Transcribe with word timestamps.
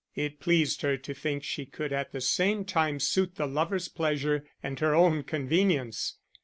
It 0.15 0.39
pleased 0.39 0.81
her 0.81 0.97
to 0.97 1.13
think 1.13 1.43
she 1.43 1.63
could 1.67 1.93
at 1.93 2.11
the 2.11 2.21
same 2.21 2.65
time 2.65 2.99
suit 2.99 3.35
the 3.35 3.45
lovers' 3.45 3.87
pleasure 3.87 4.43
and 4.63 4.79
her 4.79 4.95
own 4.95 5.21
convenience. 5.21 6.17